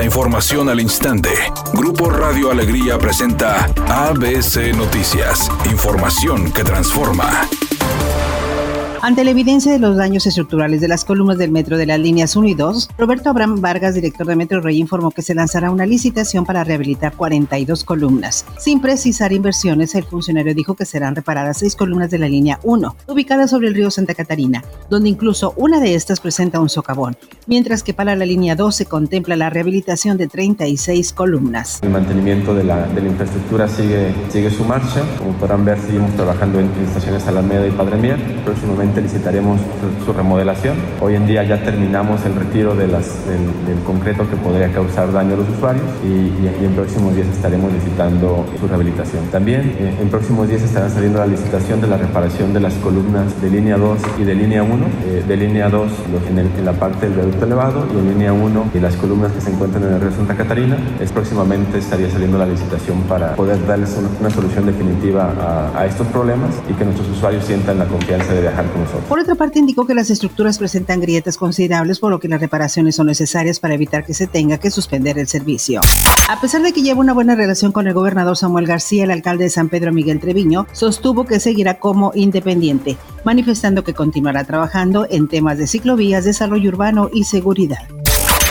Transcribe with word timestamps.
La 0.00 0.06
información 0.06 0.70
al 0.70 0.80
instante. 0.80 1.28
Grupo 1.74 2.08
Radio 2.08 2.50
Alegría 2.50 2.96
presenta 2.96 3.66
ABC 3.86 4.74
Noticias. 4.74 5.50
Información 5.70 6.50
que 6.52 6.64
transforma. 6.64 7.46
Ante 9.02 9.24
la 9.24 9.30
evidencia 9.30 9.72
de 9.72 9.78
los 9.78 9.96
daños 9.96 10.26
estructurales 10.26 10.82
de 10.82 10.88
las 10.88 11.06
columnas 11.06 11.38
del 11.38 11.50
metro 11.50 11.78
de 11.78 11.86
las 11.86 11.98
líneas 11.98 12.36
1 12.36 12.48
y 12.48 12.54
2, 12.54 12.90
Roberto 12.98 13.30
Abraham 13.30 13.60
Vargas, 13.62 13.94
director 13.94 14.26
de 14.26 14.36
Metro 14.36 14.60
Rey, 14.60 14.78
informó 14.78 15.10
que 15.10 15.22
se 15.22 15.34
lanzará 15.34 15.70
una 15.70 15.86
licitación 15.86 16.44
para 16.44 16.64
rehabilitar 16.64 17.14
42 17.14 17.82
columnas. 17.84 18.44
Sin 18.58 18.82
precisar 18.82 19.32
inversiones, 19.32 19.94
el 19.94 20.04
funcionario 20.04 20.54
dijo 20.54 20.74
que 20.74 20.84
serán 20.84 21.16
reparadas 21.16 21.58
seis 21.58 21.76
columnas 21.76 22.10
de 22.10 22.18
la 22.18 22.28
línea 22.28 22.60
1, 22.62 22.96
ubicada 23.06 23.48
sobre 23.48 23.68
el 23.68 23.74
río 23.74 23.90
Santa 23.90 24.14
Catarina, 24.14 24.62
donde 24.90 25.08
incluso 25.08 25.54
una 25.56 25.80
de 25.80 25.94
estas 25.94 26.20
presenta 26.20 26.60
un 26.60 26.68
socavón, 26.68 27.16
mientras 27.50 27.82
que 27.82 27.92
para 27.92 28.14
la 28.14 28.24
línea 28.24 28.54
2 28.54 28.76
se 28.76 28.86
contempla 28.86 29.34
la 29.34 29.50
rehabilitación 29.50 30.16
de 30.16 30.28
36 30.28 31.12
columnas. 31.12 31.80
El 31.82 31.90
mantenimiento 31.90 32.54
de 32.54 32.62
la, 32.62 32.86
infraestructura 33.04 33.66
sigue, 33.66 34.50
su 34.50 34.64
marcha. 34.64 35.02
Como 35.18 35.32
podrán 35.32 35.64
ver, 35.64 35.76
seguimos 35.80 36.14
trabajando 36.14 36.60
en, 36.60 36.66
en 36.66 36.84
estaciones 36.86 37.26
Alameda 37.26 37.66
y 37.66 37.72
Padre 37.72 37.96
Mier. 37.96 38.18
Próximamente 38.44 39.02
licitaremos 39.02 39.60
su, 40.06 40.12
remodelación. 40.12 40.76
Hoy 41.00 41.16
en 41.16 41.26
día 41.26 41.42
ya 41.42 41.60
terminamos 41.60 42.24
el 42.24 42.36
retiro 42.36 42.76
del, 42.76 42.92
concreto 43.84 44.30
que 44.30 44.36
podría 44.36 44.72
causar 44.72 45.12
daño 45.12 45.34
a 45.34 45.38
los 45.38 45.48
usuarios 45.48 45.84
y, 46.04 46.64
en 46.64 46.72
próximos 46.74 47.16
días 47.16 47.26
estaremos 47.28 47.72
licitando 47.72 48.46
su 48.60 48.68
rehabilitación. 48.68 49.24
También 49.32 49.74
eh, 49.78 49.96
en 50.00 50.08
próximos 50.08 50.48
días 50.48 50.62
estará 50.62 50.88
saliendo 50.88 51.18
la 51.18 51.26
licitación 51.26 51.80
de 51.80 51.88
la 51.88 51.96
reparación 51.96 52.52
de 52.52 52.60
las 52.60 52.74
columnas 52.74 53.40
de 53.42 53.50
línea 53.50 53.76
2 53.76 53.98
y 54.20 54.24
de 54.24 54.34
línea 54.36 54.62
1. 54.62 54.86
Eh, 55.06 55.24
de 55.26 55.36
línea 55.36 55.68
2 55.68 55.90
en, 56.28 56.38
en, 56.38 56.64
la 56.64 56.72
parte 56.72 57.08
del 57.08 57.39
elevado 57.44 57.86
y 57.94 57.98
en 57.98 58.08
línea 58.10 58.32
1 58.32 58.70
y 58.74 58.80
las 58.80 58.96
columnas 58.96 59.32
que 59.32 59.40
se 59.40 59.50
encuentran 59.50 59.84
en 59.84 59.94
el 59.94 60.00
río 60.00 60.12
Santa 60.12 60.36
Catarina. 60.36 60.76
Es 61.00 61.12
próximamente 61.12 61.78
estaría 61.78 62.10
saliendo 62.10 62.38
la 62.38 62.46
licitación 62.46 63.02
para 63.02 63.34
poder 63.36 63.64
darles 63.66 63.96
una, 63.96 64.08
una 64.20 64.30
solución 64.30 64.66
definitiva 64.66 65.32
a, 65.40 65.80
a 65.80 65.86
estos 65.86 66.06
problemas 66.08 66.54
y 66.68 66.74
que 66.74 66.84
nuestros 66.84 67.08
usuarios 67.08 67.44
sientan 67.44 67.78
la 67.78 67.86
confianza 67.86 68.32
de 68.34 68.42
viajar 68.42 68.66
con 68.72 68.80
por 69.08 69.18
otra 69.18 69.34
parte, 69.34 69.58
indicó 69.58 69.86
que 69.86 69.94
las 69.94 70.10
estructuras 70.10 70.58
presentan 70.58 71.00
grietas 71.00 71.36
considerables, 71.36 71.98
por 71.98 72.10
lo 72.10 72.18
que 72.18 72.28
las 72.28 72.40
reparaciones 72.40 72.96
son 72.96 73.06
necesarias 73.06 73.60
para 73.60 73.74
evitar 73.74 74.04
que 74.04 74.14
se 74.14 74.26
tenga 74.26 74.58
que 74.58 74.70
suspender 74.70 75.18
el 75.18 75.28
servicio. 75.28 75.80
A 76.28 76.40
pesar 76.40 76.62
de 76.62 76.72
que 76.72 76.82
lleva 76.82 77.00
una 77.00 77.12
buena 77.12 77.34
relación 77.34 77.72
con 77.72 77.86
el 77.86 77.94
gobernador 77.94 78.36
Samuel 78.36 78.66
García, 78.66 79.04
el 79.04 79.10
alcalde 79.10 79.44
de 79.44 79.50
San 79.50 79.68
Pedro 79.68 79.92
Miguel 79.92 80.20
Treviño 80.20 80.66
sostuvo 80.72 81.24
que 81.24 81.40
seguirá 81.40 81.78
como 81.78 82.12
independiente, 82.14 82.96
manifestando 83.24 83.84
que 83.84 83.94
continuará 83.94 84.44
trabajando 84.44 85.06
en 85.10 85.28
temas 85.28 85.58
de 85.58 85.66
ciclovías, 85.66 86.24
desarrollo 86.24 86.70
urbano 86.70 87.10
y 87.12 87.24
seguridad. 87.30 87.78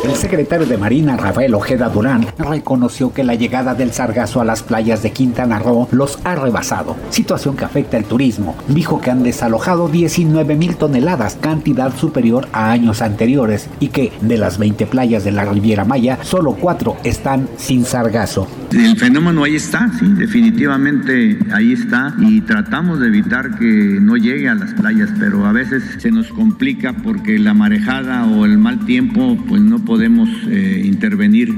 El 0.04 0.16
secretario 0.16 0.66
de 0.66 0.78
Marina, 0.78 1.18
Rafael 1.18 1.54
Ojeda 1.54 1.90
Durán, 1.90 2.26
reconoció 2.38 3.12
que 3.12 3.26
la 3.26 3.36
llegada 3.36 3.76
del 3.76 3.92
sargazo 3.92 4.40
a 4.40 4.46
las 4.46 4.64
playas 4.64 5.04
de 5.04 5.12
Quintana 5.12 5.60
Roo 5.60 5.90
los 5.92 6.20
ha 6.24 6.36
rebasado, 6.36 6.96
situación 7.10 7.58
que 7.58 7.66
afecta 7.66 7.98
el 7.98 8.06
turismo. 8.06 8.56
Dijo 8.70 9.02
que 9.02 9.12
han 9.12 9.24
desalojado 9.24 9.90
19 9.90 10.56
mil 10.56 10.78
toneladas, 10.78 11.36
cantidad 11.36 11.94
superior 11.94 12.48
a 12.54 12.72
años 12.72 13.02
anteriores, 13.02 13.68
y 13.82 13.90
que 13.90 14.14
de 14.22 14.38
las 14.38 14.58
20 14.58 14.86
playas 14.88 15.26
de 15.26 15.34
la 15.34 15.44
Riviera 15.44 15.84
Maya, 15.84 16.18
solo 16.22 16.54
4 16.54 16.96
están 17.04 17.50
sin 17.58 17.84
sargazo. 17.84 18.48
El 18.72 18.98
fenómeno 18.98 19.44
ahí 19.44 19.56
está, 19.56 19.92
sí, 20.00 20.06
definitivamente 20.16 21.40
ahí 21.52 21.74
está, 21.74 22.16
y 22.20 22.42
tratamos 22.42 23.00
de 23.00 23.08
evitar 23.08 23.58
que 23.58 23.66
no 23.66 24.16
llegue 24.16 24.48
a 24.48 24.56
las 24.56 24.74
playas, 24.74 25.10
pero 25.20 25.46
a 25.46 25.52
veces 25.52 25.84
se 25.98 26.12
nos 26.12 26.28
complica 26.28 26.94
porque 26.94 27.40
la 27.40 27.54
marejada 27.54 28.26
o 28.26 28.46
el 28.46 28.58
mal 28.58 28.86
tiempo 28.86 29.38
pues 29.48 29.62
no 29.62 29.84
podemos 29.84 30.30
eh, 30.48 30.84
intervenir 30.86 31.56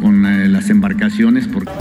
con 0.00 0.26
eh, 0.26 0.48
las 0.48 0.70
embarcaciones. 0.70 1.48
Porque... 1.48 1.72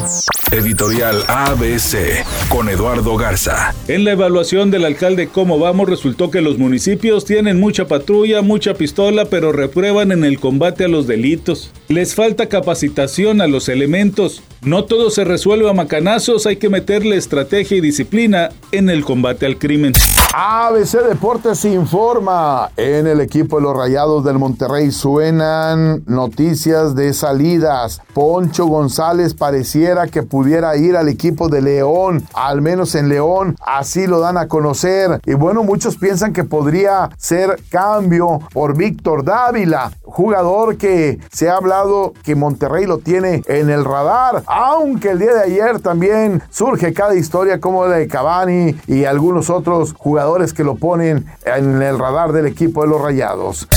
Editorial 0.52 1.24
ABC 1.28 2.26
con 2.50 2.70
Eduardo 2.70 3.16
Garza. 3.18 3.74
En 3.88 4.04
la 4.04 4.14
evaluación 4.14 4.72
del 4.72 4.86
alcalde 4.86 5.28
Cómo 5.28 5.60
Vamos 5.60 5.90
resultó 5.90 6.32
que 6.32 6.42
los 6.42 6.58
municipios 6.58 7.26
tienen 7.26 7.60
mucha 7.60 7.88
patrulla, 7.88 8.42
mucha 8.42 8.74
pistola, 8.74 9.26
pero 9.26 9.52
reprueban 9.52 10.12
en 10.12 10.24
el 10.24 10.40
combate 10.40 10.86
a 10.86 10.88
los 10.88 11.06
delitos. 11.08 11.72
Les 11.90 12.16
falta 12.16 12.50
capacitación 12.50 13.40
a 13.40 13.48
los 13.48 13.70
elementos. 13.70 14.44
No 14.62 14.84
todo 14.84 15.10
se 15.10 15.24
resuelve 15.24 15.70
a 15.70 15.74
macanazos, 15.74 16.46
hay 16.46 16.58
que 16.58 16.70
meterle 16.70 17.16
estrategia 17.16 17.78
y 17.78 17.82
disciplina 17.82 18.50
en 18.74 18.90
el 18.90 19.06
combate 19.06 19.46
al 19.46 19.58
crimen. 19.58 19.94
ABC 20.34 21.04
Deportes 21.08 21.64
informa. 21.64 22.70
En 22.76 23.08
el 23.08 23.22
equipo 23.22 23.56
de 23.56 23.64
los 23.64 23.78
Rayados 23.78 24.26
del 24.26 24.38
Monterrey 24.38 24.92
suenan 24.92 26.04
noticias 26.06 26.96
de 26.96 27.14
salidas. 27.14 28.02
Poncho 28.14 28.66
González 28.66 29.34
pareciera 29.34 30.08
que 30.08 30.24
pudiera 30.24 30.76
ir 30.76 30.98
al 30.98 31.08
equipo 31.08 31.48
de 31.48 31.62
León, 31.62 32.24
al 32.34 32.62
menos 32.62 32.96
en 32.96 33.08
León, 33.10 33.56
así 33.66 34.06
lo 34.06 34.20
dan 34.20 34.38
a 34.38 34.48
conocer. 34.48 35.22
Y 35.26 35.34
bueno, 35.34 35.64
muchos 35.64 35.98
piensan 35.98 36.34
que 36.34 36.44
podría 36.44 37.10
ser 37.18 37.62
cambio 37.70 38.40
por 38.52 38.76
Víctor 38.76 39.24
Dávila, 39.24 39.92
jugador 40.08 40.78
que 40.78 41.20
se 41.32 41.50
ha 41.50 41.58
hablado 41.58 42.14
que 42.24 42.36
Monterrey 42.36 42.86
lo 42.86 42.98
tiene 42.98 43.44
en 43.48 43.70
el 43.70 43.86
radar, 43.86 44.44
aunque 44.48 45.12
el 45.12 45.20
día 45.20 45.34
de 45.34 45.44
ayer 45.44 45.80
también 45.80 46.42
surge 46.50 46.94
cada 46.94 47.16
historia 47.16 47.60
como 47.60 47.86
la 47.86 47.98
de 47.98 48.08
Cavani 48.08 48.76
y 48.88 49.06
algunos 49.06 49.50
otros 49.50 49.94
jugadores 49.94 50.54
que 50.54 50.64
lo 50.64 50.76
ponen 50.76 51.26
en 51.46 51.82
el 51.82 52.00
radar 52.00 52.32
del 52.32 52.48
equipo 52.48 52.82
de 52.82 52.90
los 52.90 53.02
Rayados. 53.02 53.68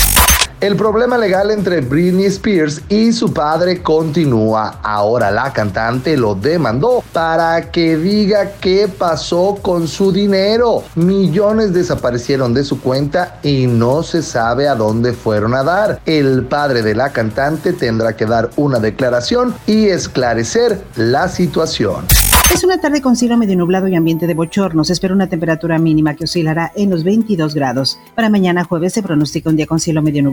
El 0.61 0.77
problema 0.77 1.17
legal 1.17 1.51
entre 1.51 1.81
Britney 1.81 2.27
Spears 2.27 2.83
y 2.91 3.13
su 3.13 3.33
padre 3.33 3.81
continúa. 3.81 4.79
Ahora 4.83 5.31
la 5.31 5.55
cantante 5.55 6.19
lo 6.19 6.35
demandó 6.35 7.03
para 7.15 7.71
que 7.71 7.97
diga 7.97 8.53
qué 8.61 8.87
pasó 8.87 9.59
con 9.63 9.89
su 9.89 10.13
dinero. 10.13 10.85
Millones 10.97 11.73
desaparecieron 11.73 12.53
de 12.53 12.65
su 12.65 12.79
cuenta 12.79 13.39
y 13.43 13.67
no 13.67 14.03
se 14.03 14.23
sabe 14.23 14.69
a 14.69 14.75
dónde 14.75 15.15
fueron 15.15 15.55
a 15.55 15.63
dar. 15.63 16.03
El 16.05 16.45
padre 16.45 16.83
de 16.83 16.95
la 16.95 17.11
cantante 17.11 17.73
tendrá 17.73 18.15
que 18.15 18.27
dar 18.27 18.51
una 18.57 18.81
declaración 18.81 19.55
y 19.67 19.87
esclarecer 19.87 20.85
la 20.95 21.29
situación. 21.29 22.05
Es 22.53 22.65
una 22.65 22.81
tarde 22.81 23.01
con 23.01 23.15
cielo 23.15 23.37
medio 23.37 23.57
nublado 23.57 23.87
y 23.87 23.95
ambiente 23.95 24.27
de 24.27 24.35
bochorno. 24.35 24.83
Se 24.83 24.93
espera 24.93 25.15
una 25.15 25.29
temperatura 25.29 25.79
mínima 25.79 26.17
que 26.17 26.25
oscilará 26.25 26.73
en 26.75 26.91
los 26.91 27.05
22 27.05 27.55
grados. 27.55 28.01
Para 28.17 28.29
mañana 28.29 28.65
jueves 28.65 28.93
se 28.93 29.05
pronostica 29.05 29.51
un 29.51 29.57
día 29.57 29.67
con 29.67 29.79
cielo 29.79 30.03
medio 30.03 30.25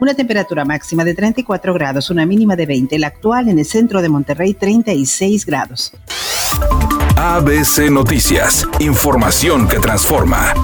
Una 0.00 0.14
temperatura 0.14 0.64
máxima 0.64 1.04
de 1.04 1.14
34 1.14 1.74
grados, 1.74 2.10
una 2.10 2.26
mínima 2.26 2.56
de 2.56 2.66
20. 2.66 2.98
La 2.98 3.08
actual 3.08 3.48
en 3.48 3.58
el 3.58 3.64
centro 3.64 4.02
de 4.02 4.08
Monterrey 4.08 4.54
36 4.54 5.46
grados. 5.46 5.92
ABC 7.16 7.90
Noticias. 7.90 8.66
Información 8.78 9.68
que 9.68 9.78
transforma. 9.78 10.54